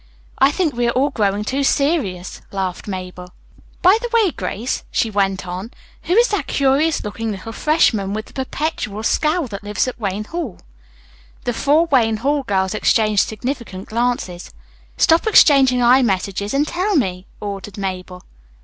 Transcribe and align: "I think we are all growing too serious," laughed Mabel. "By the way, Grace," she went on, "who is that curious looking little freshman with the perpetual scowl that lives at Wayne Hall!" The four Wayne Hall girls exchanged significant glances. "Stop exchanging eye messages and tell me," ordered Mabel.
"I 0.39 0.49
think 0.49 0.73
we 0.73 0.87
are 0.87 0.91
all 0.93 1.11
growing 1.11 1.43
too 1.43 1.63
serious," 1.63 2.41
laughed 2.51 2.87
Mabel. 2.87 3.33
"By 3.83 3.99
the 4.01 4.09
way, 4.11 4.31
Grace," 4.31 4.83
she 4.89 5.11
went 5.11 5.45
on, 5.45 5.69
"who 6.05 6.13
is 6.15 6.29
that 6.29 6.47
curious 6.47 7.03
looking 7.03 7.29
little 7.31 7.51
freshman 7.53 8.11
with 8.15 8.25
the 8.25 8.33
perpetual 8.33 9.03
scowl 9.03 9.45
that 9.49 9.63
lives 9.63 9.87
at 9.87 9.99
Wayne 9.99 10.23
Hall!" 10.23 10.57
The 11.43 11.53
four 11.53 11.85
Wayne 11.85 12.17
Hall 12.17 12.41
girls 12.41 12.73
exchanged 12.73 13.27
significant 13.27 13.89
glances. 13.89 14.49
"Stop 14.97 15.27
exchanging 15.27 15.83
eye 15.83 16.01
messages 16.01 16.51
and 16.55 16.67
tell 16.67 16.95
me," 16.95 17.27
ordered 17.39 17.77
Mabel. 17.77 18.23